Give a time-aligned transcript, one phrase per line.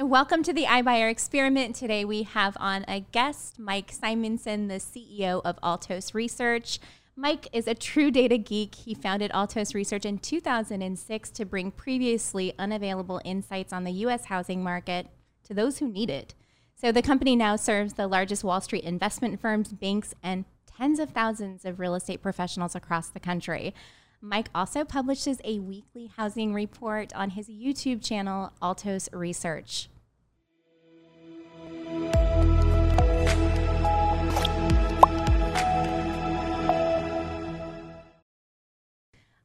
[0.00, 1.74] Welcome to the iBuyer Experiment.
[1.74, 6.78] Today we have on a guest, Mike Simonsen, the CEO of Altos Research.
[7.16, 8.76] Mike is a true data geek.
[8.76, 14.26] He founded Altos Research in 2006 to bring previously unavailable insights on the U.S.
[14.26, 15.08] housing market
[15.42, 16.32] to those who need it.
[16.76, 21.10] So the company now serves the largest Wall Street investment firms, banks, and tens of
[21.10, 23.74] thousands of real estate professionals across the country.
[24.20, 29.88] Mike also publishes a weekly housing report on his YouTube channel, Altos Research.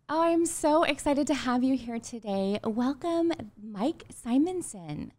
[0.10, 2.60] Oh, I'm so excited to have you here today.
[2.64, 3.32] Welcome,
[3.62, 5.12] Mike Simonsen.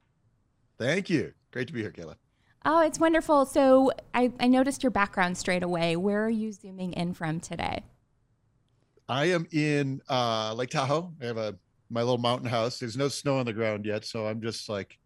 [0.78, 1.32] Thank you.
[1.52, 2.16] Great to be here, Kayla.
[2.64, 3.46] Oh, it's wonderful.
[3.46, 5.96] So I, I noticed your background straight away.
[5.96, 7.84] Where are you zooming in from today?
[9.08, 11.12] I am in uh, Lake Tahoe.
[11.20, 11.56] I have a
[11.90, 12.78] my little mountain house.
[12.78, 14.98] There's no snow on the ground yet, so I'm just like,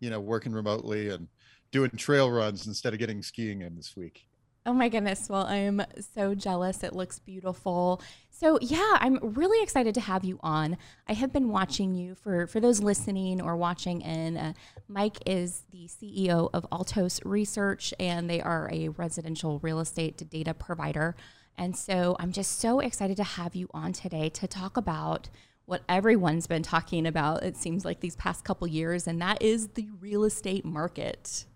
[0.00, 1.28] you know, working remotely and
[1.70, 4.26] doing trail runs instead of getting skiing in this week.
[4.64, 5.28] Oh my goodness.
[5.28, 5.82] Well, I'm
[6.14, 6.84] so jealous.
[6.84, 8.00] It looks beautiful.
[8.30, 10.76] So, yeah, I'm really excited to have you on.
[11.08, 14.36] I have been watching you for for those listening or watching in.
[14.36, 14.52] Uh,
[14.86, 20.54] Mike is the CEO of Altos Research and they are a residential real estate data
[20.54, 21.16] provider.
[21.56, 25.28] And so I'm just so excited to have you on today to talk about
[25.64, 29.68] what everyone's been talking about, it seems like these past couple years, and that is
[29.68, 31.46] the real estate market.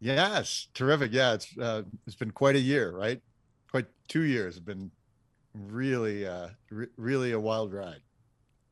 [0.00, 1.12] Yes, terrific.
[1.12, 3.22] Yeah, it's uh, it's been quite a year, right?
[3.70, 4.56] Quite two years.
[4.56, 4.90] It's been
[5.54, 8.02] really, uh, re- really a wild ride.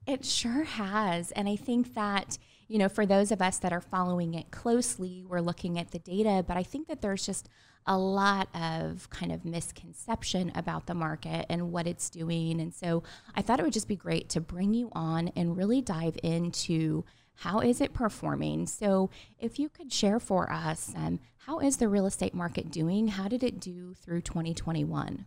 [0.06, 3.80] It sure has, and I think that you know, for those of us that are
[3.80, 7.48] following it closely, we're looking at the data, but I think that there's just
[7.86, 12.60] a lot of kind of misconception about the market and what it's doing.
[12.60, 13.02] And so
[13.34, 17.04] I thought it would just be great to bring you on and really dive into
[17.36, 18.66] how is it performing.
[18.66, 23.08] So if you could share for us, um, how is the real estate market doing?
[23.08, 25.26] How did it do through 2021?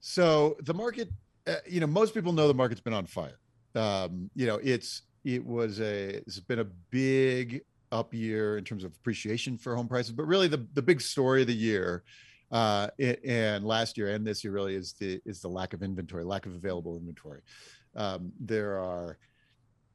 [0.00, 1.08] So the market,
[1.46, 3.38] uh, you know, most people know the market's been on fire.
[3.74, 7.62] Um, you know, it's it was a it's been a big
[7.92, 10.12] up year in terms of appreciation for home prices.
[10.12, 12.04] But really, the the big story of the year,
[12.50, 15.82] uh, it, and last year and this year really is the is the lack of
[15.82, 17.40] inventory, lack of available inventory.
[17.96, 19.18] Um, there are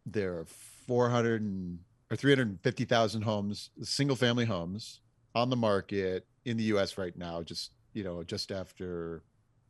[0.06, 0.46] there are
[0.88, 1.80] 400 and,
[2.12, 5.02] or 350,000 homes, single family homes
[5.34, 6.98] on the market in the U.S.
[6.98, 7.42] right now.
[7.42, 9.24] Just you know, just after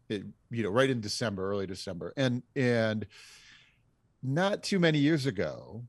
[0.09, 3.05] it, you know, right in December, early December, and and
[4.21, 5.83] not too many years ago,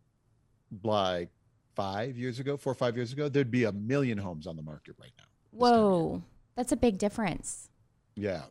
[0.83, 1.31] like
[1.77, 4.63] five years ago, four or five years ago, there'd be a million homes on the
[4.63, 5.25] market right now.
[5.53, 6.23] Whoa,
[6.57, 7.69] that's a big difference.
[8.17, 8.43] Yeah.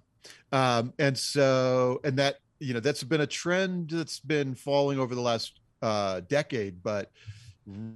[0.52, 5.14] Um, and so, and that, you know, that's been a trend that's been falling over
[5.16, 7.12] the last uh, decade, but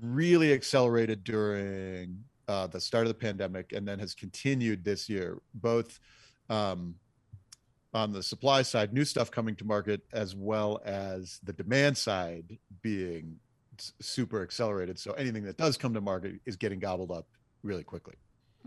[0.01, 5.39] really accelerated during uh, the start of the pandemic and then has continued this year,
[5.53, 5.99] both
[6.49, 6.95] um,
[7.93, 12.57] on the supply side, new stuff coming to market, as well as the demand side
[12.81, 13.37] being
[14.01, 14.99] super accelerated.
[14.99, 17.27] So anything that does come to market is getting gobbled up
[17.63, 18.15] really quickly.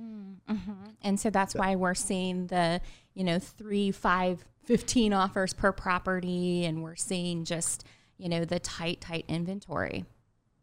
[0.00, 0.72] Mm-hmm.
[1.02, 2.80] And so that's why we're seeing the,
[3.14, 6.64] you know, three, five, 15 offers per property.
[6.64, 7.84] And we're seeing just,
[8.18, 10.04] you know, the tight, tight inventory.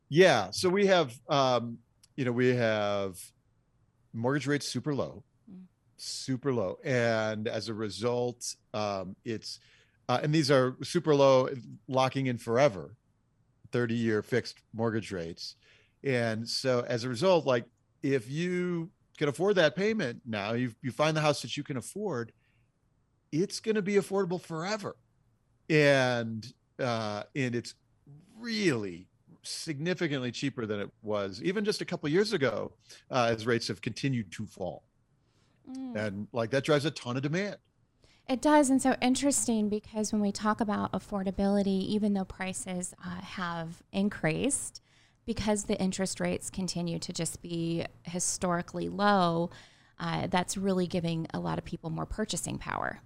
[0.10, 0.50] Yeah.
[0.52, 1.80] So we have, um,
[2.16, 3.20] you know, we have
[4.14, 5.64] mortgage rates super low, mm.
[5.98, 6.80] super low.
[6.84, 9.60] And as a result, um, it's,
[10.08, 11.50] uh, and these are super low,
[11.88, 12.96] locking in forever.
[13.72, 15.56] 30 year fixed mortgage rates.
[16.03, 17.66] And so as a result, like
[18.03, 21.78] if you can afford that payment now, you you find the house that you can
[21.78, 22.31] afford,
[23.31, 24.96] it's going to be affordable forever.
[25.69, 27.75] And uh, and it's
[28.40, 29.07] really
[29.44, 32.72] significantly cheaper than it was even just a couple years ago
[33.09, 34.84] uh, as rates have continued to fall.
[35.69, 35.96] Mm.
[35.96, 37.57] And like that drives a ton of demand.
[38.29, 38.69] It does.
[38.69, 44.84] And so interesting because when we talk about affordability, even though prices uh, have increased,
[45.25, 49.50] because the interest rates continue to just be historically low,
[50.00, 53.01] uh, that's really giving a lot of people more purchasing power.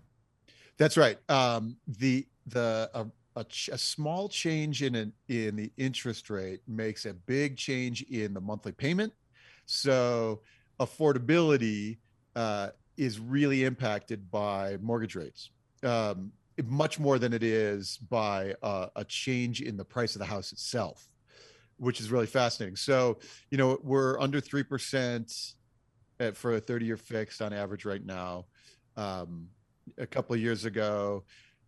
[0.77, 1.17] That's right.
[1.29, 3.05] Um, the the a,
[3.37, 8.01] a, ch- a, small change in an, in the interest rate makes a big change
[8.03, 9.13] in the monthly payment.
[9.65, 10.41] So
[10.81, 11.99] affordability
[12.35, 15.49] uh, is really impacted by mortgage rates
[15.83, 16.31] um,
[16.65, 20.51] much more than it is by uh, a change in the price of the house
[20.51, 21.07] itself
[21.77, 23.17] which is really fascinating so
[23.49, 25.53] you know we're under 3%
[26.19, 28.45] at, for a 30 year fixed on average right now
[28.97, 29.47] um,
[29.97, 31.23] a couple of years ago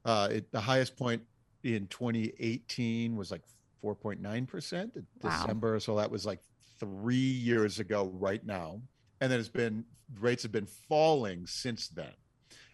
[0.06, 1.22] uh, it, the highest point
[1.64, 3.42] in 2018 was like
[3.84, 5.30] 4.9% in Wow.
[5.30, 5.80] December.
[5.80, 6.40] So that was like
[6.80, 8.82] three years ago right now.
[9.26, 9.86] And then it's been
[10.20, 12.14] rates have been falling since then.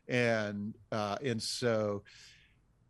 [0.09, 2.03] And uh, and so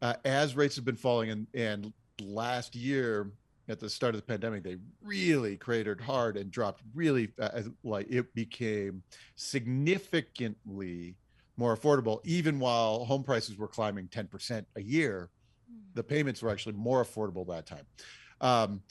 [0.01, 3.31] uh, as rates have been falling and and last year
[3.69, 8.07] at the start of the pandemic they really cratered hard and dropped really uh, like
[8.09, 9.03] it became
[9.35, 11.15] significantly
[11.55, 15.29] more affordable even while home prices were climbing 10% a year
[15.93, 17.85] the payments were actually more affordable that time.
[18.41, 18.81] Um,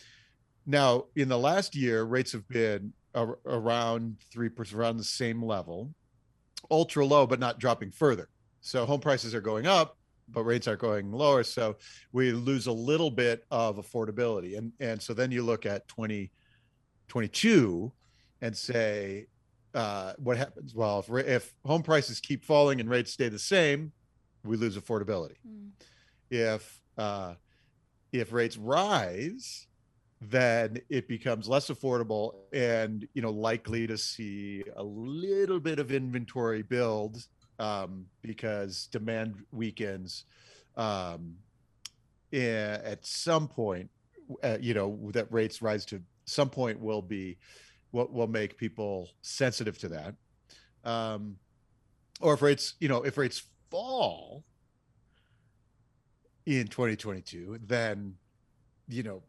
[0.64, 5.42] now, in the last year, rates have been ar- around three percent, around the same
[5.44, 5.94] level,
[6.70, 8.28] ultra low, but not dropping further.
[8.60, 9.96] So home prices are going up,
[10.28, 11.42] but rates are going lower.
[11.42, 11.76] So
[12.12, 16.30] we lose a little bit of affordability, and and so then you look at twenty
[17.08, 17.92] twenty two,
[18.40, 19.26] and say,
[19.74, 20.74] uh, what happens?
[20.74, 23.92] Well, if if home prices keep falling and rates stay the same,
[24.44, 25.70] we lose affordability Mm.
[26.30, 27.34] if uh,
[28.12, 29.66] if rates rise,
[30.20, 35.90] then it becomes less affordable and you know likely to see a little bit of
[35.90, 37.26] inventory build
[37.58, 40.24] um, because demand weakens
[40.76, 41.36] um,
[42.32, 43.88] eh, at some point.
[44.44, 47.36] Uh, you know that rates rise to some point will be
[47.90, 50.14] what will make people sensitive to that.
[50.84, 51.36] Um,
[52.20, 54.44] or if rates, you know, if rates fall,
[56.46, 58.14] in 2022, then
[58.88, 59.22] you know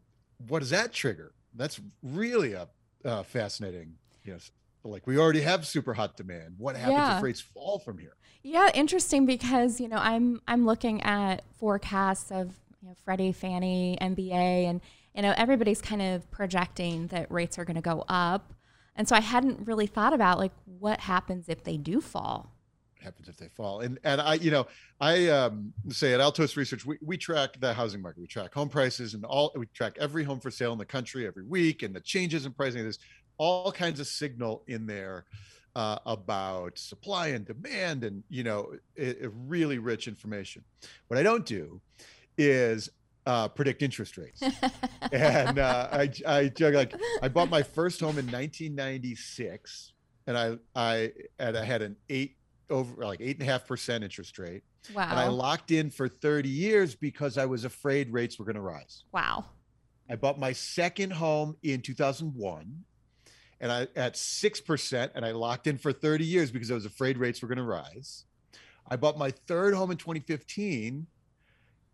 [0.48, 1.32] what does that trigger?
[1.54, 2.68] That's really a
[3.04, 3.94] uh, fascinating.
[4.24, 4.50] Yes,
[4.84, 6.54] like we already have super hot demand.
[6.58, 7.16] What happens Yeah.
[7.16, 8.14] if rates fall from here?
[8.42, 13.98] Yeah, interesting because you know I'm I'm looking at forecasts of you know Freddie, Fannie,
[14.00, 14.32] MBA,
[14.68, 14.80] and
[15.14, 18.52] you know everybody's kind of projecting that rates are going to go up,
[18.96, 22.52] and so I hadn't really thought about like what happens if they do fall.
[23.02, 23.80] Happens if they fall?
[23.80, 24.66] And and I, you know,
[25.00, 28.20] I um, say at Altos Research, we, we track the housing market.
[28.20, 29.52] We track home prices and all.
[29.56, 32.52] We track every home for sale in the country every week and the changes in
[32.52, 32.82] pricing.
[32.82, 32.98] There's
[33.38, 35.24] all kinds of signal in there
[35.74, 40.62] uh, about supply and demand, and you know, it, it really rich information.
[41.08, 41.80] What I don't do
[42.38, 42.90] is
[43.26, 44.42] uh, predict interest rates.
[45.12, 49.92] and uh, I, I joke like I bought my first home in 1996,
[50.26, 52.36] and I, I, and I had an eight
[52.72, 54.62] over like eight and a half percent interest rate,
[54.94, 55.08] Wow.
[55.10, 58.60] and I locked in for 30 years because I was afraid rates were going to
[58.62, 59.04] rise.
[59.12, 59.44] wow.
[60.10, 62.84] I bought my second home in 2001,
[63.60, 66.84] and I at six percent, and I locked in for 30 years because I was
[66.84, 68.24] afraid rates were going to rise.
[68.90, 71.06] I bought my third home in 2015,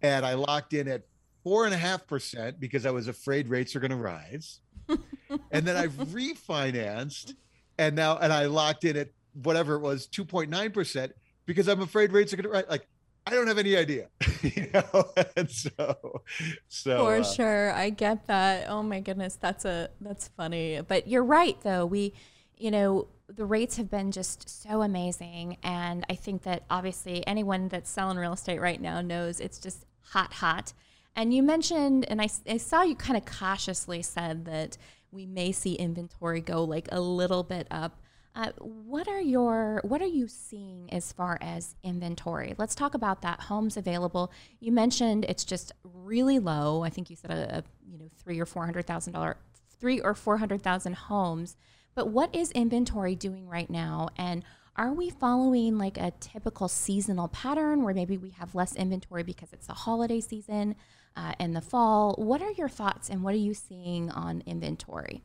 [0.03, 1.03] and I locked in at
[1.45, 4.61] four and a half percent because I was afraid rates are going to rise.
[5.53, 7.35] and then I've refinanced,
[7.79, 11.13] and now and I locked in at whatever it was, 2.9 percent
[11.49, 12.65] because I'm afraid rates are going to rise.
[12.69, 12.87] Like
[13.27, 14.09] I don't have any idea,
[14.43, 15.11] you know.
[15.37, 16.23] And so,
[16.69, 17.73] so For uh, sure.
[17.73, 18.69] I get that.
[18.69, 20.81] Oh my goodness, that's a that's funny.
[20.87, 21.85] But you're right though.
[21.85, 22.15] We
[22.57, 27.69] you know, the rates have been just so amazing and I think that obviously anyone
[27.69, 30.73] that's selling real estate right now knows it's just hot hot.
[31.15, 34.79] And you mentioned and I, I saw you kind of cautiously said that
[35.11, 38.01] we may see inventory go like a little bit up.
[38.39, 42.55] Uh, what are your what are you seeing as far as inventory?
[42.57, 43.41] Let's talk about that.
[43.41, 44.31] Homes available.
[44.61, 46.85] You mentioned it's just really low.
[46.85, 49.39] I think you said a, a you know three or four hundred thousand dollar
[49.81, 51.57] three or four hundred thousand homes.
[51.97, 54.11] But what is inventory doing right now?
[54.17, 54.45] And
[54.77, 59.53] are we following like a typical seasonal pattern where maybe we have less inventory because
[59.53, 60.77] it's the holiday season
[61.17, 62.15] uh, the fall?
[62.17, 65.25] What are your thoughts and what are you seeing on inventory?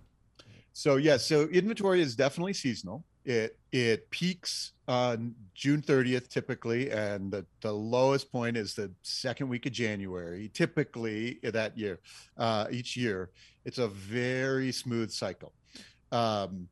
[0.74, 3.06] So yeah, so inventory is definitely seasonal.
[3.26, 9.50] It it peaks on June 30th typically, and the, the lowest point is the second
[9.50, 10.50] week of January.
[10.54, 12.00] Typically that year,
[12.38, 13.30] uh, each year,
[13.66, 15.54] it's a very smooth cycle.
[16.12, 16.68] Um,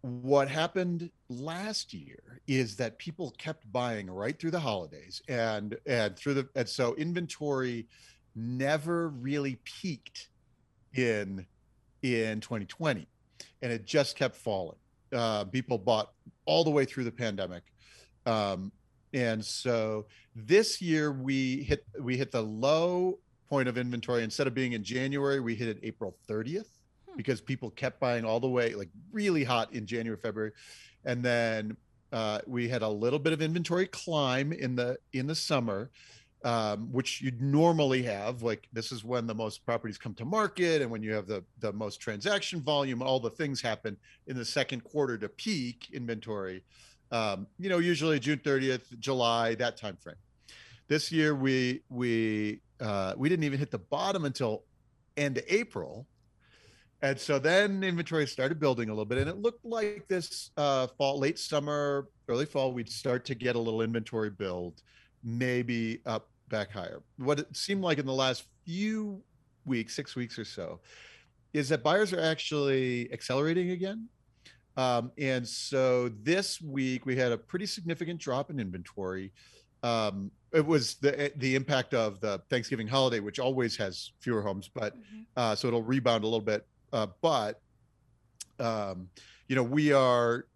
[0.00, 6.16] what happened last year is that people kept buying right through the holidays and and
[6.16, 7.86] through the and so inventory
[8.34, 10.28] never really peaked
[10.94, 11.46] in
[12.02, 13.06] in 2020
[13.62, 14.78] and it just kept falling.
[15.12, 16.12] Uh, people bought
[16.44, 17.62] all the way through the pandemic.
[18.26, 18.72] Um,
[19.12, 24.22] and so this year we hit we hit the low point of inventory.
[24.22, 26.66] Instead of being in january we hit it april 30th
[27.10, 27.16] Hmm.
[27.16, 30.52] because people kept buying all the way like really hot in january february.
[31.04, 31.76] And then
[32.12, 35.90] uh, we had a little bit of inventory climb in the in the summer
[36.44, 40.80] um, which you'd normally have like this is when the most properties come to market
[40.82, 44.44] and when you have the the most transaction volume all the things happen in the
[44.44, 46.62] second quarter to peak inventory
[47.12, 50.16] um, you know usually june 30th july that time frame
[50.88, 54.64] this year we we uh, we didn't even hit the bottom until
[55.16, 56.06] end of April.
[57.02, 60.86] And so then inventory started building a little bit, and it looked like this uh,
[60.98, 64.82] fall, late summer, early fall, we'd start to get a little inventory build,
[65.22, 67.02] maybe up back higher.
[67.16, 69.22] What it seemed like in the last few
[69.64, 70.80] weeks, six weeks or so,
[71.52, 74.08] is that buyers are actually accelerating again.
[74.76, 79.32] Um, and so this week we had a pretty significant drop in inventory.
[79.82, 84.70] Um, it was the the impact of the Thanksgiving holiday, which always has fewer homes,
[84.72, 85.22] but mm-hmm.
[85.36, 86.66] uh, so it'll rebound a little bit.
[86.92, 87.60] Uh, but
[88.58, 89.08] um,
[89.48, 90.46] you know, we are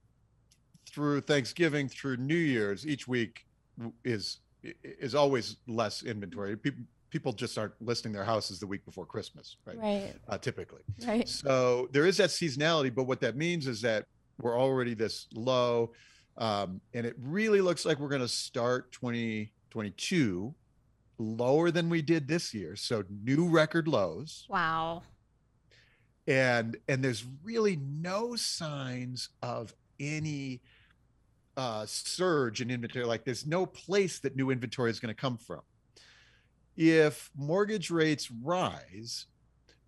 [0.88, 3.46] through Thanksgiving through New Year's each week
[4.04, 4.38] is
[4.82, 6.56] is always less inventory.
[6.56, 9.78] People people just aren't listing their houses the week before Christmas, right?
[9.78, 10.14] Right.
[10.28, 10.80] Uh, typically.
[11.06, 11.28] Right.
[11.28, 14.06] So there is that seasonality, but what that means is that
[14.40, 15.92] we're already this low,
[16.38, 20.54] um, and it really looks like we're going to start 2022
[21.18, 22.74] lower than we did this year.
[22.74, 24.46] So new record lows.
[24.48, 25.02] Wow.
[26.26, 30.62] And and there's really no signs of any
[31.56, 33.04] uh, surge in inventory.
[33.04, 35.60] Like there's no place that new inventory is going to come from
[36.76, 39.26] if mortgage rates rise,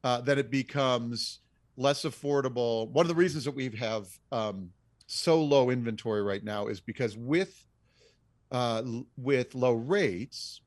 [0.04, 1.40] uh, then it becomes
[1.76, 2.88] less affordable.
[2.90, 4.70] One of the reasons that we have um,
[5.06, 7.64] so low inventory right now is because with
[8.52, 8.82] uh,
[9.16, 10.60] with low rates,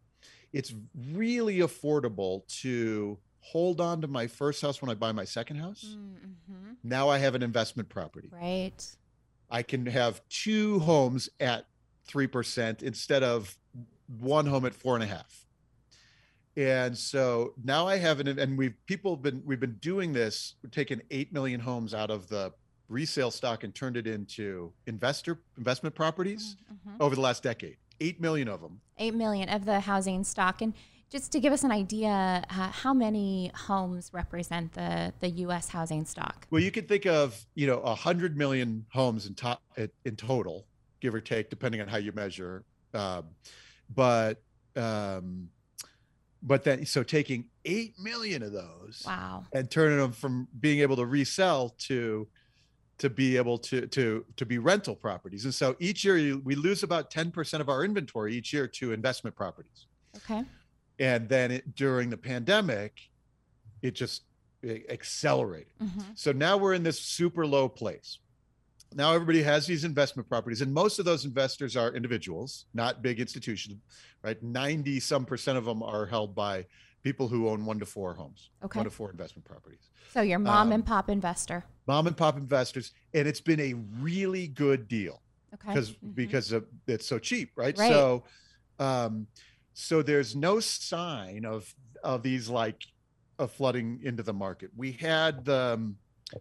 [0.52, 0.74] it's
[1.14, 5.96] really affordable to hold on to my first house when I buy my second house.
[5.98, 6.74] Mm-hmm.
[6.84, 8.30] Now I have an investment property.
[8.34, 8.86] Right.
[9.50, 11.66] I can have two homes at
[12.06, 13.56] three percent instead of
[14.20, 15.46] one home at four and a half.
[16.58, 20.56] And so now i have an and we've people have been we've been doing this
[20.62, 22.52] we've taken 8 million homes out of the
[22.90, 27.02] resale stock and turned it into investor investment properties mm-hmm.
[27.02, 27.78] over the last decade.
[28.02, 28.82] 8 million of them.
[28.98, 30.62] 8 million of the housing stock.
[30.62, 30.74] And
[31.10, 36.06] just to give us an idea uh, how many homes represent the the us housing
[36.06, 36.48] stock?
[36.52, 39.62] Well you could think of you know 100 million homes in top
[40.06, 40.66] in total
[41.02, 42.64] give or take depending on how you measure.
[42.94, 43.26] Um,
[43.94, 44.42] but
[44.76, 45.50] um,
[46.44, 49.44] but then so taking 8 million of those wow.
[49.54, 52.28] and turning them from being able to resell to
[53.00, 55.46] to be able to to to be rental properties.
[55.46, 59.36] And so each year we lose about 10% of our inventory each year to investment
[59.36, 59.88] properties.
[60.18, 60.44] Okay
[61.00, 63.10] and then it, during the pandemic
[63.82, 64.24] it just
[64.62, 66.02] it accelerated mm-hmm.
[66.16, 68.20] so now we're in this super low place
[68.94, 73.20] now everybody has these investment properties and most of those investors are individuals not big
[73.20, 73.78] institutions
[74.24, 76.66] right 90 some percent of them are held by
[77.02, 78.80] people who own one to four homes okay.
[78.80, 82.38] one to four investment properties so your mom um, and pop investor mom and pop
[82.38, 85.22] investors and it's been a really good deal
[85.54, 86.10] okay because mm-hmm.
[86.12, 87.78] because of, it's so cheap right?
[87.78, 88.24] right so
[88.80, 89.28] um
[89.80, 92.84] so there's no sign of of these like
[93.38, 95.96] of flooding into the market we had the um,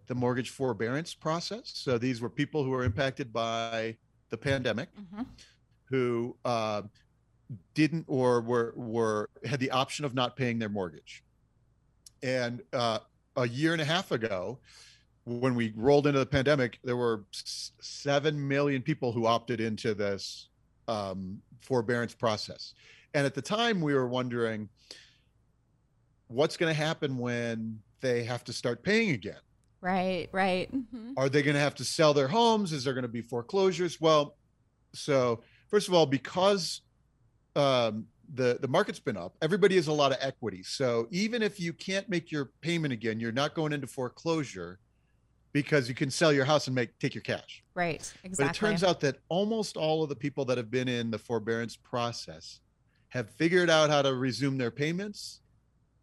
[0.07, 1.71] the mortgage forbearance process.
[1.73, 3.97] So these were people who were impacted by
[4.29, 5.23] the pandemic, mm-hmm.
[5.85, 6.83] who uh,
[7.73, 11.23] didn't or were were had the option of not paying their mortgage.
[12.21, 12.99] And uh,
[13.35, 14.59] a year and a half ago,
[15.25, 20.49] when we rolled into the pandemic, there were seven million people who opted into this
[20.87, 22.73] um, forbearance process.
[23.13, 24.69] And at the time, we were wondering
[26.27, 29.39] what's going to happen when they have to start paying again
[29.81, 30.73] Right, right.
[30.75, 31.13] Mm-hmm.
[31.15, 32.73] Are they going to have to sell their homes?
[32.73, 33.99] Is there going to be foreclosures?
[34.01, 34.35] Well,
[34.93, 36.81] so first of all, because
[37.55, 40.63] um, the the market's been up, everybody has a lot of equity.
[40.63, 44.79] So even if you can't make your payment again, you're not going into foreclosure
[45.53, 47.63] because you can sell your house and make take your cash.
[47.73, 48.35] Right, exactly.
[48.37, 51.17] But it turns out that almost all of the people that have been in the
[51.17, 52.59] forbearance process
[53.09, 55.41] have figured out how to resume their payments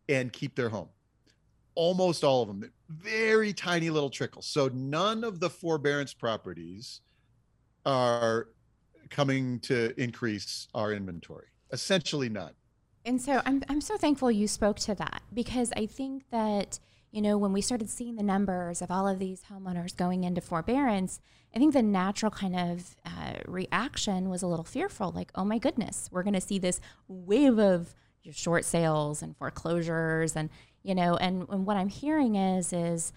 [0.08, 0.88] and keep their home.
[1.74, 2.70] Almost all of them.
[2.88, 4.46] Very tiny little trickles.
[4.46, 7.00] So none of the forbearance properties
[7.84, 8.48] are
[9.10, 11.46] coming to increase our inventory.
[11.72, 12.52] Essentially none.
[13.04, 17.22] And so I'm, I'm so thankful you spoke to that because i think that you
[17.22, 21.20] know when we started seeing the numbers of all of these homeowners going into forbearance
[21.54, 25.58] i think the natural kind of uh, reaction was a little fearful like oh my
[25.58, 27.94] goodness we're going to see this wave of
[28.32, 30.50] short sales and foreclosures and
[30.82, 33.12] you know and, and what i'm hearing is is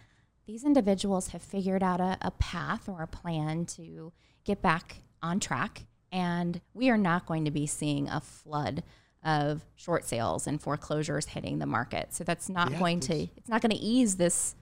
[0.45, 4.11] these individuals have figured out a, a path or a plan to
[4.43, 8.83] get back on track and we are not going to be seeing a flood
[9.23, 13.49] of short sales and foreclosures hitting the market so that's not yeah, going to it's
[13.49, 14.55] not going to ease this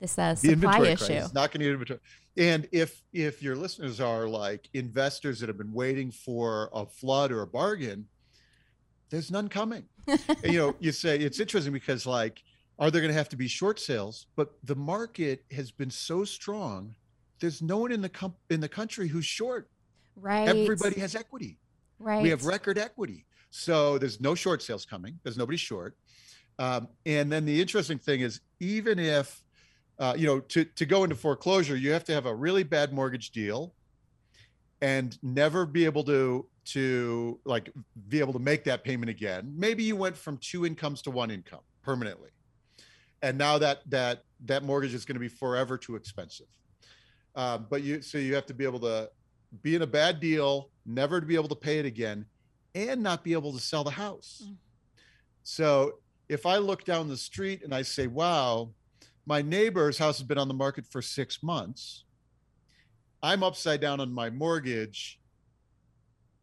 [0.00, 1.98] this uh, supply issue it's not going to inventory
[2.36, 7.32] and if if your listeners are like investors that have been waiting for a flood
[7.32, 8.06] or a bargain
[9.10, 9.84] there's none coming
[10.44, 12.42] you know you say it's interesting because like
[12.78, 14.26] are there going to have to be short sales?
[14.36, 16.94] But the market has been so strong.
[17.40, 19.68] There's no one in the com- in the country who's short.
[20.16, 20.48] Right.
[20.48, 21.58] Everybody has equity.
[21.98, 22.22] Right.
[22.22, 23.26] We have record equity.
[23.56, 25.16] So there's no short sales coming.
[25.22, 25.96] There's nobody short.
[26.58, 29.44] Um, and then the interesting thing is, even if
[30.00, 32.92] uh, you know to to go into foreclosure, you have to have a really bad
[32.92, 33.72] mortgage deal,
[34.82, 37.70] and never be able to to like
[38.08, 39.54] be able to make that payment again.
[39.56, 42.30] Maybe you went from two incomes to one income permanently,
[43.22, 46.48] and now that that that mortgage is going to be forever too expensive.
[47.36, 49.10] Um, but you so you have to be able to
[49.62, 52.26] be in a bad deal, never to be able to pay it again,
[52.74, 54.42] and not be able to sell the house.
[54.46, 54.56] Mm.
[55.42, 58.70] So if I look down the street and I say, wow,
[59.26, 62.04] my neighbor's house has been on the market for six months,
[63.22, 65.20] I'm upside down on my mortgage.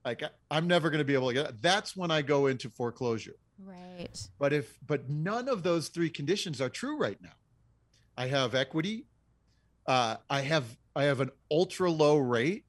[0.04, 3.36] Like I'm never going to be able to get that's when I go into foreclosure.
[3.64, 4.10] Right.
[4.40, 7.34] But if but none of those three conditions are true right now.
[8.18, 9.06] I have equity.
[9.86, 12.66] Uh, I have I have an ultra low rate.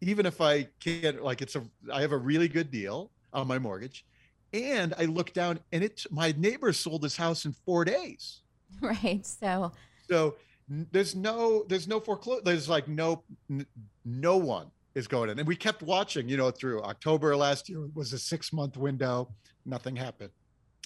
[0.00, 3.58] Even if I can't like it's a I have a really good deal on my
[3.58, 4.04] mortgage
[4.52, 8.42] and I look down and it my neighbor sold his house in four days.
[8.80, 9.26] Right.
[9.26, 9.72] So
[10.08, 10.36] so
[10.68, 12.42] there's no there's no foreclosure.
[12.44, 13.66] There's like no n-
[14.04, 16.28] no one is going in, and we kept watching.
[16.28, 19.34] You know, through October last year was a six month window.
[19.66, 20.30] Nothing happened.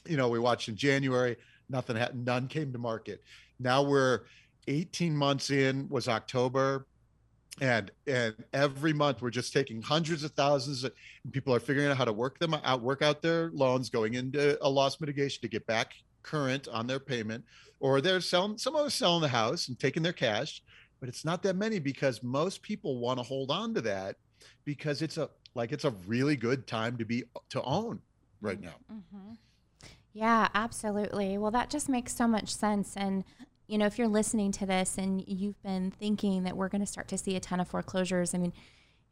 [0.07, 1.37] You know, we watched in January.
[1.69, 2.25] Nothing happened.
[2.25, 3.23] None came to market.
[3.61, 4.21] Now we're
[4.67, 5.87] 18 months in.
[5.91, 6.87] Was October
[7.61, 10.93] and and every month we're just taking hundreds of thousands of,
[11.31, 14.59] people are figuring out how to work them out work out their loans going into
[14.61, 17.45] a loss mitigation to get back current on their payment.
[17.81, 20.63] Or they're selling some are selling the house and taking their cash
[21.05, 24.17] but it's not that many because most people want to hold on to that
[24.65, 28.01] because it's a like it's a really good time to be to own
[28.41, 28.73] right now.
[28.91, 29.35] Mm-hmm.
[30.15, 31.37] yeah absolutely.
[31.37, 32.97] Well that just makes so much sense.
[32.97, 33.25] And
[33.67, 36.87] you know, if you're listening to this and you've been thinking that we're going to
[36.87, 38.53] start to see a ton of foreclosures, I mean,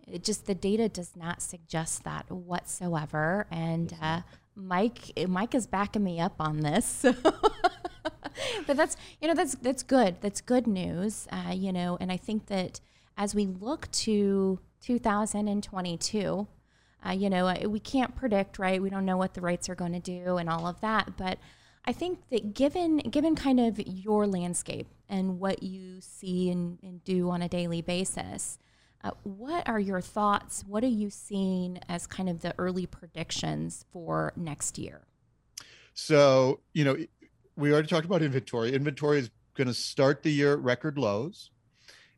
[0.07, 3.47] it just the data does not suggest that whatsoever.
[3.51, 4.23] And uh,
[4.55, 7.05] Mike, Mike is backing me up on this.
[8.67, 10.17] but that's you know that's that's good.
[10.21, 11.29] That's good news.
[11.31, 12.81] Uh, you know, and I think that
[13.17, 16.47] as we look to 2022.
[17.05, 18.81] Uh, you know, uh, we can't predict, right?
[18.81, 21.17] We don't know what the rates are going to do and all of that.
[21.17, 21.39] But
[21.85, 27.03] I think that given given kind of your landscape and what you see and, and
[27.03, 28.59] do on a daily basis,
[29.03, 30.65] uh, what are your thoughts?
[30.67, 35.03] What are you seeing as kind of the early predictions for next year?
[35.95, 36.97] So, you know,
[37.57, 38.73] we already talked about inventory.
[38.73, 41.51] Inventory is going to start the year at record lows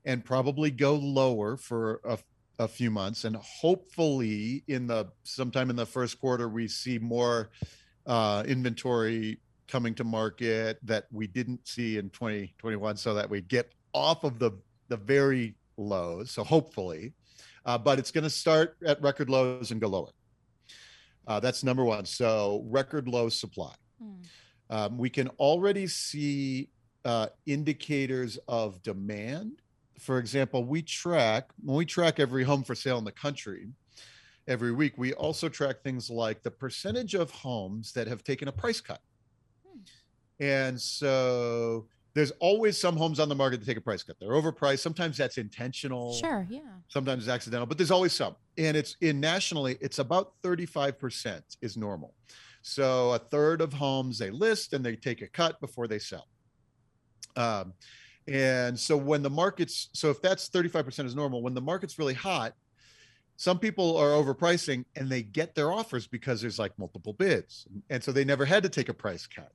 [0.05, 2.19] and probably go lower for a,
[2.59, 3.25] a few months.
[3.25, 7.51] And hopefully, in the sometime in the first quarter, we see more
[8.07, 13.73] uh, inventory coming to market that we didn't see in 2021 so that we get
[13.93, 14.53] off of the
[14.89, 17.13] the very lows so hopefully
[17.67, 20.11] uh, but it's going to start at record lows and go lower.
[21.27, 23.73] Uh, that's number one so record low supply.
[24.03, 24.25] Mm.
[24.71, 26.69] um, we can already see
[27.05, 29.63] uh, indicators of demand.
[29.99, 33.69] For example we track when we track every home for sale in the country
[34.47, 38.53] every week we also track things like the percentage of homes that have taken a
[38.53, 39.01] price cut
[40.41, 44.17] and so there's always some homes on the market that take a price cut.
[44.21, 44.79] They're overpriced.
[44.79, 46.15] Sometimes that's intentional.
[46.15, 46.61] Sure, yeah.
[46.89, 48.37] Sometimes it's accidental, but there's always some.
[48.57, 52.15] And it's in nationally, it's about 35% is normal.
[52.63, 56.29] So a third of homes they list and they take a cut before they sell.
[57.37, 57.75] Um,
[58.29, 62.15] and so when the market's so if that's 35% is normal, when the market's really
[62.15, 62.55] hot,
[63.37, 67.67] some people are overpricing and they get their offers because there's like multiple bids.
[67.91, 69.53] And so they never had to take a price cut.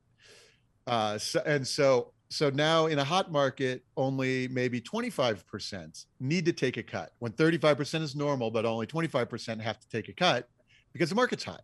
[0.90, 6.54] Uh, so, and so so now in a hot market, only maybe 25% need to
[6.54, 10.48] take a cut when 35% is normal, but only 25% have to take a cut
[10.94, 11.62] because the market's hot.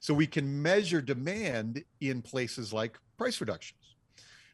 [0.00, 3.96] So we can measure demand in places like price reductions.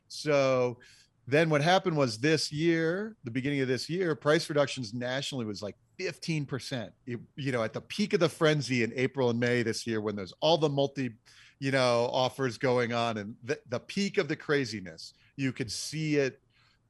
[0.06, 0.78] So
[1.26, 5.60] then what happened was this year, the beginning of this year, price reductions nationally was
[5.60, 6.88] like 15%.
[7.06, 10.00] It, you know, at the peak of the frenzy in April and May this year,
[10.00, 11.10] when there's all the multi
[11.60, 16.16] you know offers going on and the, the peak of the craziness you could see
[16.16, 16.40] it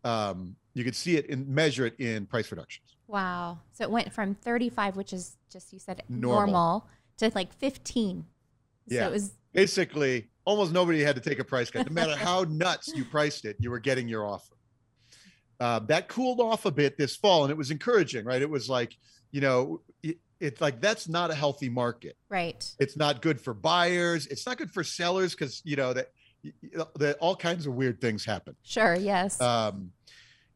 [0.04, 2.96] um, you could see it and measure it in price reductions.
[3.08, 3.58] Wow.
[3.72, 6.86] So it went from 35 which is just you said normal, normal
[7.18, 8.24] to like 15
[8.86, 9.02] yeah.
[9.02, 11.86] so it was basically almost nobody had to take a price cut.
[11.86, 14.54] No matter how nuts you priced it you were getting your offer.
[15.60, 18.42] Uh, that cooled off a bit this fall and it was encouraging right?
[18.42, 18.96] It was like
[19.32, 19.80] you know
[20.40, 24.56] it's like that's not a healthy market right it's not good for buyers it's not
[24.56, 26.08] good for sellers because you know that
[26.96, 28.54] that all kinds of weird things happen.
[28.62, 28.94] Sure.
[28.94, 29.40] Yes.
[29.40, 29.92] Um,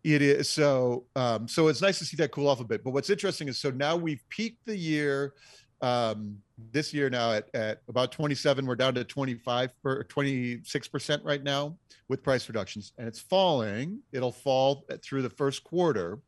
[0.04, 2.82] it is so um, so it's nice to see that cool off a bit.
[2.82, 5.34] But what's interesting is so now we've peaked the year
[5.80, 6.38] um,
[6.72, 8.66] this year now at, at about 27.
[8.66, 11.76] We're down to 25 or 26 percent right now
[12.08, 14.00] with price reductions, and it's falling.
[14.12, 16.18] It'll fall through the first quarter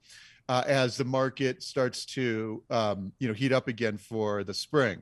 [0.48, 5.00] uh, as the market starts to um, you know heat up again for the spring.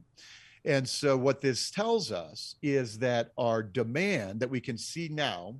[0.65, 5.57] And so what this tells us is that our demand that we can see now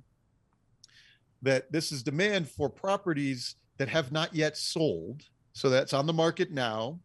[1.41, 5.23] that this is demand for properties that have not yet sold.
[5.51, 6.99] So that's on the market now.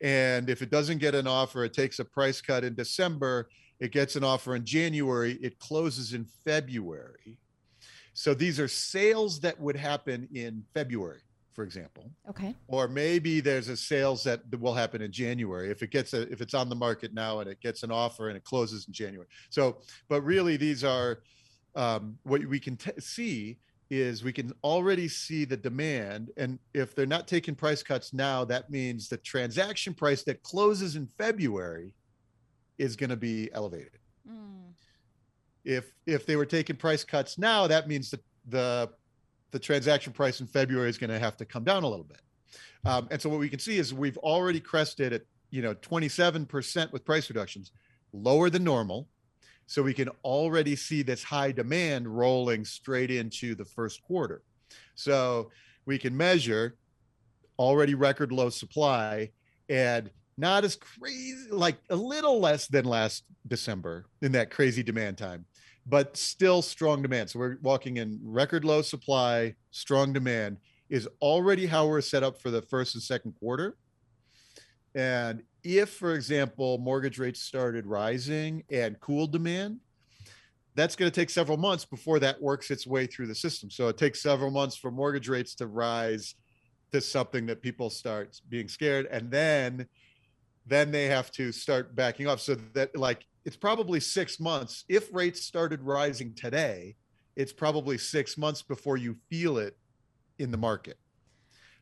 [0.00, 3.92] And if it doesn't get an offer, it takes a price cut in December, it
[3.92, 7.38] gets an offer in January, it closes in February.
[8.14, 11.20] So these are sales that would happen in February,
[11.58, 12.08] for example.
[12.30, 12.54] Okay.
[12.68, 16.40] Or maybe there's a sales that will happen in January if it gets a if
[16.40, 19.26] it's on the market now and it gets an offer and it closes in January.
[19.50, 21.18] So, but really these are
[21.74, 23.58] um, what we can t- see
[23.90, 28.44] is we can already see the demand and if they're not taking price cuts now
[28.44, 31.94] that means the transaction price that closes in february
[32.76, 33.98] is going to be elevated
[34.30, 34.70] mm.
[35.64, 38.90] if if they were taking price cuts now that means that the
[39.50, 42.20] the transaction price in february is going to have to come down a little bit.
[42.84, 46.92] Um, and so what we can see is we've already crested at you know 27%
[46.92, 47.72] with price reductions
[48.12, 49.08] lower than normal.
[49.66, 54.42] So we can already see this high demand rolling straight into the first quarter.
[54.94, 55.50] So
[55.84, 56.76] we can measure
[57.58, 59.30] already record low supply
[59.68, 65.18] and not as crazy, like a little less than last December in that crazy demand
[65.18, 65.44] time,
[65.88, 67.30] but still strong demand.
[67.30, 70.58] So we're walking in record low supply, strong demand
[70.90, 73.76] is already how we're set up for the first and second quarter.
[74.94, 79.80] And if, for example, mortgage rates started rising and cooled demand,
[80.74, 83.70] that's going to take several months before that works its way through the system.
[83.70, 86.34] So it takes several months for mortgage rates to rise
[86.92, 89.86] to something that people start being scared, and then
[90.66, 92.40] then they have to start backing off.
[92.40, 94.84] So that like it's probably six months.
[94.90, 96.96] If rates started rising today,
[97.34, 99.74] it's probably six months before you feel it
[100.38, 100.98] in the market.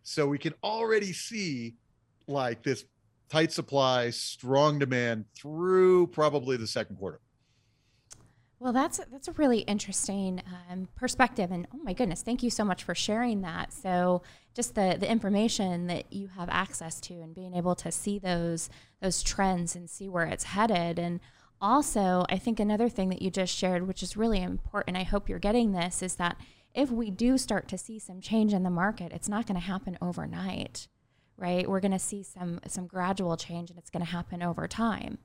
[0.05, 1.74] So we can already see
[2.29, 2.85] like this
[3.29, 7.20] tight supply, strong demand through probably the second quarter.
[8.61, 12.64] Well, that's that's a really interesting um, perspective, and oh my goodness, thank you so
[12.64, 13.72] much for sharing that.
[13.72, 14.22] So,
[14.55, 18.70] just the the information that you have access to, and being able to see those
[19.02, 21.18] those trends and see where it's headed, and
[21.61, 25.29] also, I think another thing that you just shared, which is really important, I hope
[25.29, 26.37] you're getting this, is that
[26.75, 29.66] if we do start to see some change in the market, it's not going to
[29.66, 30.88] happen overnight
[31.37, 31.69] right?
[31.69, 35.19] We're going to see some some gradual change, and it's going to happen over time.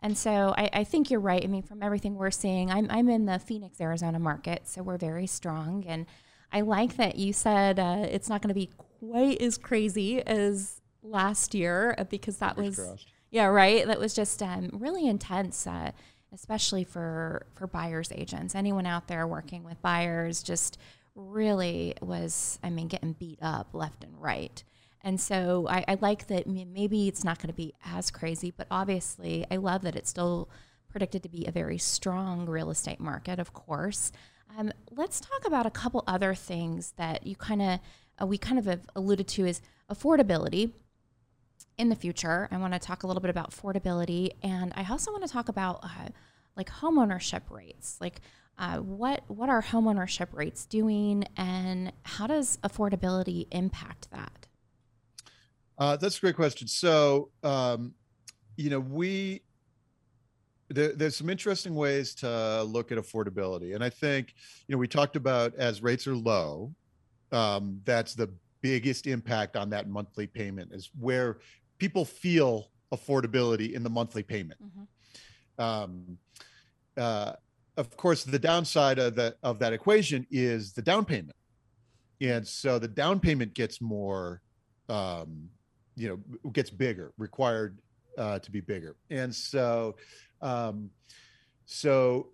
[0.00, 1.44] And so I, I, think you're right.
[1.44, 4.98] I mean, from everything we're seeing, I'm I'm in the Phoenix, Arizona market, so we're
[4.98, 5.84] very strong.
[5.86, 6.06] And
[6.52, 10.80] I like that you said uh, it's not going to be quite as crazy as
[11.02, 13.06] last year uh, because that was crossed.
[13.32, 13.84] Yeah right.
[13.84, 15.66] That was just um, really intense.
[15.66, 15.90] Uh,
[16.32, 20.78] especially for for buyers agents anyone out there working with buyers just
[21.14, 24.64] really was i mean getting beat up left and right
[25.04, 28.66] and so I, I like that maybe it's not going to be as crazy, but
[28.70, 30.48] obviously I love that it's still
[30.88, 34.12] predicted to be a very strong real estate market, of course.
[34.56, 37.80] Um, let's talk about a couple other things that you kind of
[38.20, 40.72] uh, we kind of have alluded to is affordability
[41.78, 42.48] in the future.
[42.50, 45.48] I want to talk a little bit about affordability, and I also want to talk
[45.48, 46.08] about uh,
[46.56, 48.20] like homeownership rates, like
[48.58, 54.46] uh, what what are homeownership rates doing, and how does affordability impact that?
[55.78, 56.68] Uh, that's a great question.
[56.68, 57.94] So, um,
[58.56, 59.42] you know, we
[60.68, 64.34] there, there's some interesting ways to look at affordability, and I think
[64.66, 66.74] you know we talked about as rates are low,
[67.32, 68.30] um, that's the
[68.60, 71.40] biggest impact on that monthly payment is where
[71.82, 74.60] people feel affordability in the monthly payment.
[74.62, 75.60] Mm-hmm.
[75.60, 76.16] Um,
[76.96, 77.32] uh,
[77.76, 81.36] of course, the downside of that of that equation is the down payment,
[82.20, 84.42] and so the down payment gets more
[84.88, 85.48] um,
[85.96, 87.78] you know gets bigger required
[88.16, 89.96] uh, to be bigger and so
[90.40, 90.88] um,
[91.66, 92.28] so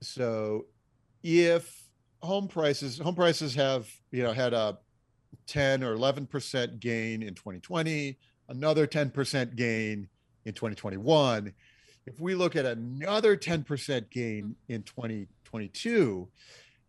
[0.00, 0.66] so
[1.24, 1.82] if
[2.22, 4.78] home prices home prices have you know had a
[5.46, 10.08] 10 or 11 percent gain in 2020 another 10 percent gain
[10.44, 11.52] in 2021
[12.06, 16.28] if we look at another 10 percent gain in 2022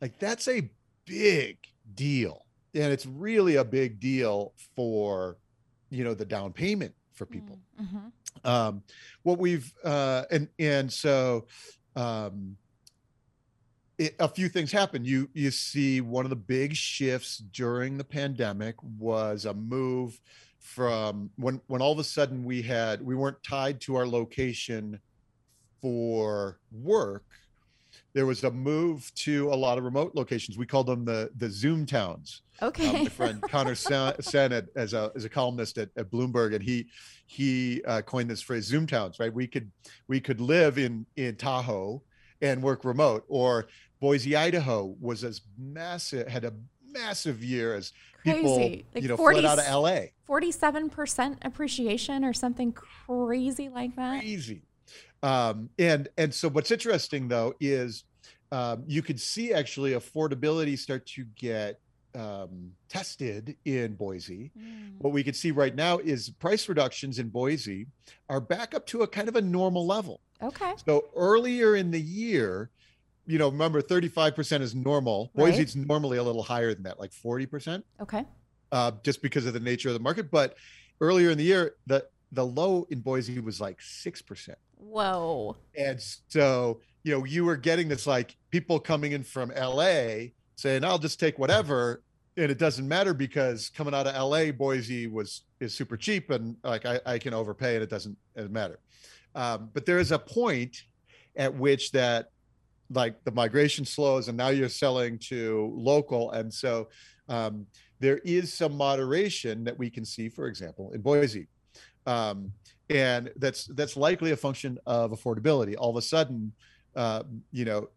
[0.02, 0.69] like that's a
[1.06, 1.58] big
[1.95, 2.45] deal.
[2.73, 5.38] And it's really a big deal for
[5.89, 7.60] you know the down payment for people.
[7.82, 8.47] mm, mm-hmm.
[8.47, 8.84] um,
[9.23, 11.47] what we've uh, and and so
[11.95, 12.56] um,
[13.99, 15.05] it, a few things happen.
[15.05, 20.19] You you see one of the big shifts during the pandemic was a move
[20.59, 24.99] from when when all of a sudden we had we weren't tied to our location
[25.81, 27.23] for work
[28.13, 30.57] there was a move to a lot of remote locations.
[30.57, 32.41] We called them the the Zoom towns.
[32.62, 32.88] Okay.
[32.88, 36.88] Um, my friend Conor Sen as a as a columnist at, at Bloomberg, and he
[37.25, 39.19] he uh, coined this phrase Zoom towns.
[39.19, 39.33] Right?
[39.33, 39.71] We could
[40.07, 42.01] we could live in in Tahoe
[42.41, 43.67] and work remote, or
[43.99, 46.53] Boise, Idaho was as massive had a
[46.91, 48.38] massive year as Crazy.
[48.38, 48.59] people
[48.93, 49.99] like you know 40, fled out of LA.
[50.25, 54.21] Forty seven percent appreciation or something crazy like that.
[54.21, 54.63] Crazy
[55.23, 58.03] um, and and so what's interesting though is
[58.51, 61.79] um, you could see actually affordability start to get
[62.15, 64.51] um, tested in Boise.
[64.57, 64.95] Mm.
[64.99, 67.88] What we can see right now is price reductions in Boise
[68.29, 70.21] are back up to a kind of a normal level.
[70.41, 70.73] Okay.
[70.88, 72.71] So earlier in the year,
[73.29, 75.31] you know, remember 35% is normal.
[75.35, 75.51] Right.
[75.51, 77.83] Boise's normally a little higher than that, like 40%.
[78.01, 78.25] Okay.
[78.71, 80.31] Uh, just because of the nature of the market.
[80.31, 80.55] But
[80.99, 84.53] earlier in the year, the the low in Boise was like 6%.
[84.77, 85.55] Whoa.
[85.75, 90.83] And so, you know, you were getting this like people coming in from LA saying,
[90.83, 92.03] I'll just take whatever.
[92.37, 96.55] And it doesn't matter because coming out of LA, Boise was is super cheap and
[96.63, 98.79] like I, I can overpay and it doesn't, it doesn't matter.
[99.33, 100.83] Um, but there is a point
[101.35, 102.29] at which that
[102.91, 106.32] like the migration slows and now you're selling to local.
[106.32, 106.89] And so
[107.28, 107.65] um,
[107.99, 111.47] there is some moderation that we can see, for example, in Boise.
[112.06, 112.54] Um,
[112.89, 116.52] and that's that's likely a function of affordability all of a sudden
[116.95, 117.88] uh, you know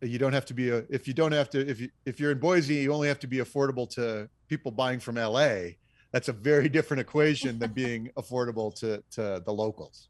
[0.00, 2.32] you don't have to be a if you don't have to if you if you're
[2.32, 5.48] in boise you only have to be affordable to people buying from la
[6.12, 10.08] that's a very different equation than being affordable to to the locals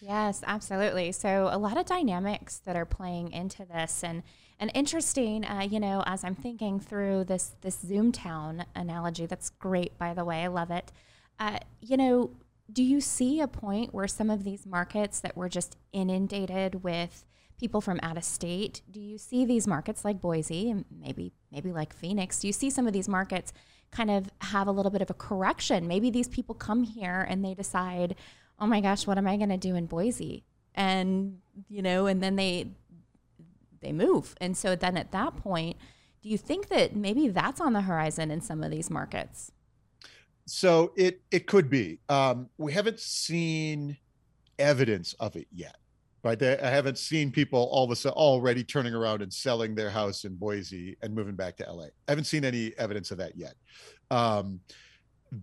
[0.00, 1.12] yes absolutely.
[1.12, 4.22] So a lot of dynamics that are playing into this and
[4.60, 9.50] and interesting uh, you know as i'm thinking through this this zoom town analogy that's
[9.50, 10.92] great by the way i love it.
[11.38, 12.30] Uh, you know
[12.72, 17.24] do you see a point where some of these markets that were just inundated with
[17.58, 21.72] people from out of state do you see these markets like boise and maybe maybe
[21.72, 23.52] like phoenix do you see some of these markets
[23.94, 25.86] kind of have a little bit of a correction?
[25.86, 28.16] Maybe these people come here and they decide
[28.58, 31.38] oh my gosh what am i going to do in boise and
[31.68, 32.68] you know and then they
[33.80, 35.76] they move and so then at that point
[36.22, 39.52] do you think that maybe that's on the horizon in some of these markets
[40.46, 41.98] so it it could be.
[42.08, 43.96] Um, we haven't seen
[44.58, 45.76] evidence of it yet,
[46.22, 46.40] right?
[46.42, 50.24] I haven't seen people all of a sudden already turning around and selling their house
[50.24, 51.84] in Boise and moving back to LA.
[51.84, 53.54] I haven't seen any evidence of that yet.
[54.10, 54.60] Um,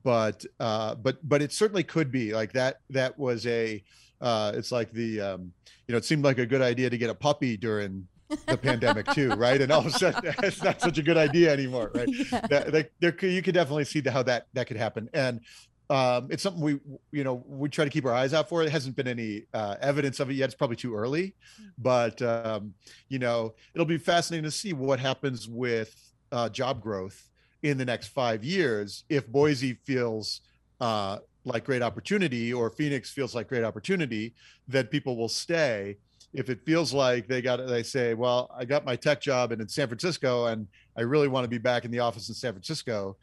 [0.04, 2.80] but uh, but but it certainly could be like that.
[2.89, 3.84] That was a.
[4.20, 5.52] Uh, it's like the um,
[5.88, 8.08] you know it seemed like a good idea to get a puppy during
[8.48, 9.60] the pandemic too, right?
[9.60, 12.08] And all of a sudden, it's not such a good idea anymore, right?
[12.32, 12.48] Yeah.
[12.48, 15.41] That, that, there, you could definitely see the, how that that could happen, and
[15.89, 16.80] um, it's something we,
[17.12, 18.63] you know, we try to keep our eyes out for.
[18.63, 20.46] It hasn't been any uh, evidence of it yet.
[20.46, 21.67] It's probably too early, hmm.
[21.78, 22.74] but um,
[23.10, 25.94] you know, it'll be fascinating to see what happens with
[26.32, 27.31] uh, job growth
[27.63, 30.41] in the next five years if Boise feels.
[30.80, 34.34] Uh, like great opportunity or Phoenix feels like great opportunity,
[34.67, 35.97] then people will stay.
[36.34, 39.62] If it feels like they got they say well i got my tech job and
[39.62, 42.54] in san francisco and i really want to be back in the office in san
[42.54, 43.17] francisco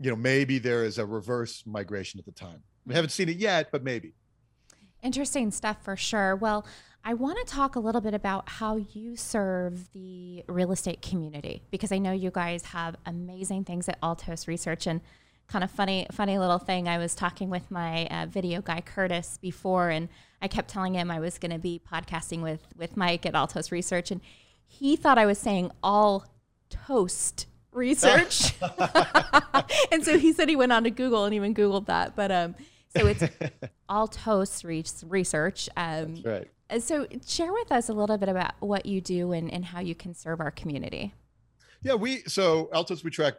[0.00, 2.62] you know maybe there is a reverse migration at the time.
[2.84, 4.12] We haven't seen it yet but maybe.
[5.02, 6.34] Interesting stuff for sure.
[6.34, 6.66] Well
[7.06, 11.62] i want to talk a little bit about how you serve the real estate community
[11.70, 14.86] because i know you guys have amazing things at altos research.
[14.86, 15.00] And
[15.46, 19.38] kind of funny funny little thing i was talking with my uh, video guy curtis
[19.40, 20.08] before and
[20.42, 23.70] i kept telling him i was going to be podcasting with with mike at altos
[23.70, 24.10] research.
[24.10, 24.20] And
[24.66, 26.26] he thought i was saying all
[26.68, 28.54] toast research.
[29.92, 32.16] And so he said he went on to google and even googled that.
[32.16, 32.56] But um
[32.96, 33.22] so it's
[33.88, 39.00] altos research um That's right so share with us a little bit about what you
[39.00, 41.14] do and, and how you can serve our community.
[41.82, 43.34] Yeah we so altos we track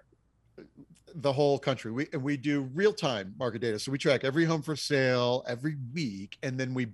[1.16, 1.92] the whole country.
[1.92, 5.44] We and we do real time market data, so we track every home for sale
[5.48, 6.88] every week, and then we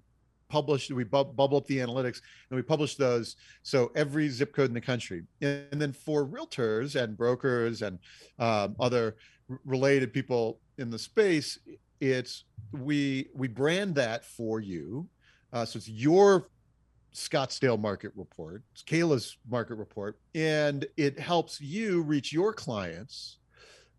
[0.49, 4.67] publish we bu- bubble up the analytics and we publish those so every zip code
[4.67, 5.23] in the country.
[5.41, 7.97] And, then for realtors and brokers and
[8.37, 9.15] um, other
[9.49, 11.57] r- related people in the space
[11.99, 15.07] it's we we brand that for you
[15.53, 16.49] uh, so it's your
[17.13, 23.37] Scottsdale market report, it's Kayla's market report, and it helps you reach your clients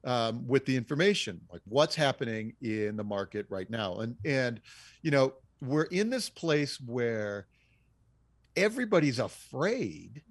[0.05, 3.99] um, with the information, like what's happening in the market right now.
[3.99, 4.61] And and
[5.03, 7.47] you know, we're in this place where
[8.57, 10.23] everybody's afraid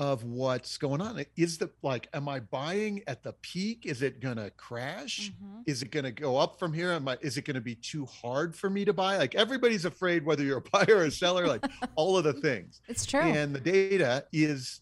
[0.00, 1.22] of what's going on.
[1.36, 3.84] Is the like, am I buying at the peak?
[3.84, 5.30] Is it gonna crash?
[5.30, 5.60] Mm-hmm.
[5.66, 6.90] Is it gonna go up from here?
[6.92, 9.18] Am I is it gonna be too hard for me to buy?
[9.18, 11.64] Like everybody's afraid whether you're a buyer or a seller, like
[11.96, 12.80] all of the things.
[12.88, 13.20] It's true.
[13.20, 14.80] And the data is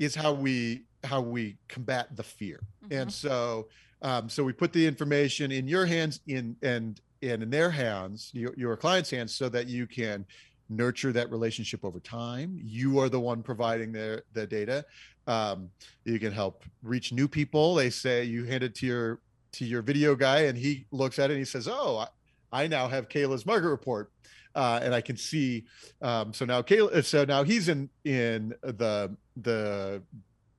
[0.00, 2.60] is how we how we combat the fear.
[2.84, 3.00] Mm-hmm.
[3.00, 3.68] And so
[4.02, 8.30] um, so we put the information in your hands in and and in their hands,
[8.32, 10.24] your, your client's hands, so that you can
[10.68, 12.58] nurture that relationship over time.
[12.62, 14.84] You are the one providing the, the data.
[15.26, 15.70] Um,
[16.04, 17.74] you can help reach new people.
[17.74, 19.20] They say you hand it to your
[19.52, 22.04] to your video guy and he looks at it and he says, Oh,
[22.52, 24.10] I, I now have Kayla's market report.
[24.54, 25.64] Uh, and I can see.
[26.02, 30.02] Um, so now Kayla, so now he's in in the the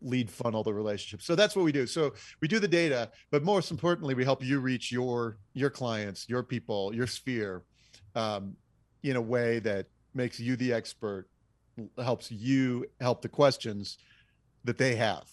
[0.01, 1.21] lead funnel the relationship.
[1.21, 1.85] So that's what we do.
[1.85, 6.29] So we do the data, but most importantly, we help you reach your your clients,
[6.29, 7.63] your people, your sphere,
[8.15, 8.55] um,
[9.03, 11.27] in a way that makes you the expert,
[11.97, 13.97] helps you help the questions
[14.63, 15.29] that they have.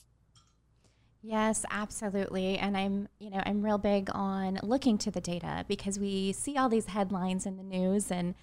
[1.23, 2.57] Yes, absolutely.
[2.57, 6.57] And I'm, you know, I'm real big on looking to the data because we see
[6.57, 8.35] all these headlines in the news and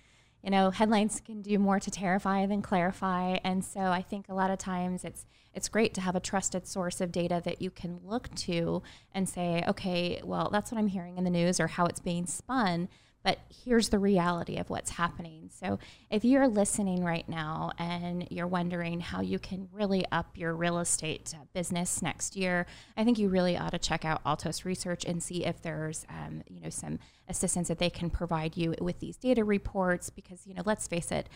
[0.44, 3.38] you know, headlines can do more to terrify than clarify.
[3.46, 6.68] And so I think a lot of times it's it's great to have a trusted
[6.68, 8.82] source of data that you can look to
[9.14, 12.26] and say, okay, well, that's what I'm hearing in the news or how it's being
[12.26, 12.90] spun
[13.24, 15.50] but here's the reality of what's happening.
[15.50, 20.54] So, if you're listening right now and you're wondering how you can really up your
[20.54, 22.66] real estate business next year,
[22.98, 26.44] I think you really ought to check out Altos Research and see if there's, um,
[26.50, 30.10] you know, some assistance that they can provide you with these data reports.
[30.10, 31.30] Because, you know, let's face it,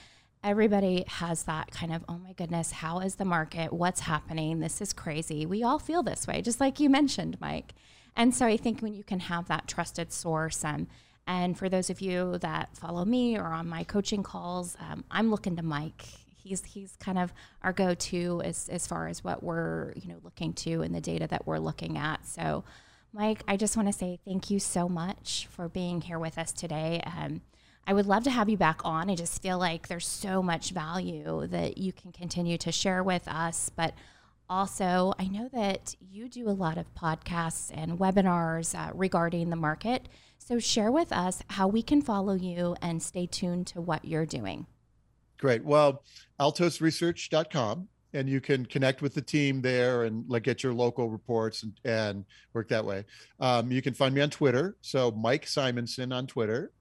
[0.43, 3.71] everybody has that kind of, oh my goodness, how is the market?
[3.71, 4.59] What's happening?
[4.59, 5.45] This is crazy.
[5.45, 7.73] We all feel this way, just like you mentioned, Mike.
[8.15, 10.87] And so I think when you can have that trusted source, um,
[11.27, 15.29] and for those of you that follow me or on my coaching calls, um, I'm
[15.29, 16.05] looking to Mike.
[16.35, 20.53] He's he's kind of our go-to as as far as what we're you know looking
[20.53, 22.25] to and the data that we're looking at.
[22.25, 22.63] So,
[23.11, 26.53] Mike, I just want to say thank you so much for being here with us
[26.53, 27.01] today.
[27.05, 27.41] Um,
[27.85, 29.09] I would love to have you back on.
[29.09, 33.27] I just feel like there's so much value that you can continue to share with
[33.27, 33.93] us, but
[34.49, 39.55] also, I know that you do a lot of podcasts and webinars uh, regarding the
[39.55, 40.07] market.
[40.37, 44.25] So, share with us how we can follow you and stay tuned to what you're
[44.25, 44.67] doing.
[45.37, 45.65] Great.
[45.65, 46.03] Well,
[46.39, 51.63] altosresearch.com, and you can connect with the team there and like get your local reports
[51.63, 53.03] and, and work that way.
[53.39, 54.77] Um, you can find me on Twitter.
[54.81, 56.71] So, Mike Simonsen on Twitter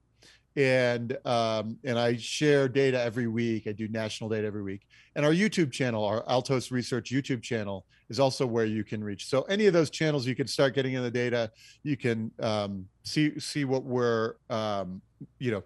[0.57, 3.67] and um, and I share data every week.
[3.67, 7.85] I do national data every week, and our YouTube channel, our Altos Research YouTube channel,
[8.09, 9.27] is also where you can reach.
[9.27, 11.51] So any of those channels, you can start getting in the data.
[11.83, 14.99] You can um, see see what we're um,
[15.37, 15.63] you know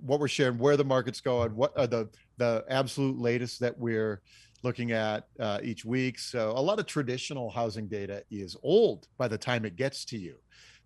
[0.00, 4.20] what we're sharing, where the market's going, what are the the absolute latest that we're
[4.62, 6.18] looking at uh, each week.
[6.18, 10.18] So a lot of traditional housing data is old by the time it gets to
[10.18, 10.36] you.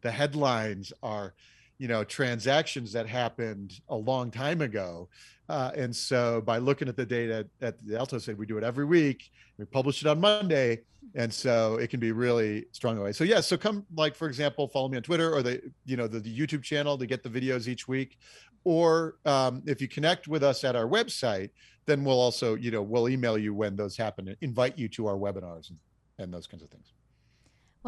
[0.02, 1.34] The headlines are
[1.78, 5.08] you know transactions that happened a long time ago
[5.48, 8.64] uh, and so by looking at the data at the alto said we do it
[8.64, 10.80] every week we publish it on monday
[11.14, 14.68] and so it can be really strong away so yeah so come like for example
[14.68, 17.30] follow me on twitter or the you know the, the youtube channel to get the
[17.30, 18.18] videos each week.
[18.64, 21.50] Or um, if you connect with us at our website
[21.86, 25.06] then we'll also you know we'll email you when those happen and invite you to
[25.06, 25.78] our webinars and,
[26.18, 26.92] and those kinds of things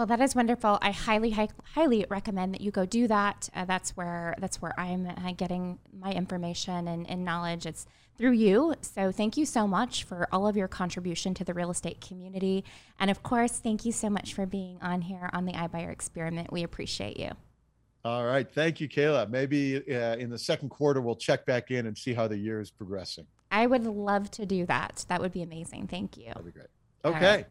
[0.01, 0.79] well, that is wonderful.
[0.81, 3.51] I highly, high, highly recommend that you go do that.
[3.55, 7.67] Uh, that's where that's where I'm uh, getting my information and, and knowledge.
[7.67, 7.85] It's
[8.17, 8.77] through you.
[8.81, 12.65] So thank you so much for all of your contribution to the real estate community,
[12.99, 16.51] and of course, thank you so much for being on here on the iBuyer Experiment.
[16.51, 17.33] We appreciate you.
[18.03, 19.29] All right, thank you, Kayla.
[19.29, 22.59] Maybe uh, in the second quarter we'll check back in and see how the year
[22.59, 23.27] is progressing.
[23.51, 25.05] I would love to do that.
[25.09, 25.89] That would be amazing.
[25.89, 26.29] Thank you.
[26.29, 26.69] That'd be great.
[27.05, 27.45] Okay.